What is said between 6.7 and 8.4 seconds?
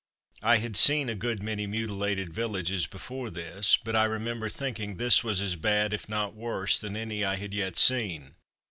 than any I had yet seen.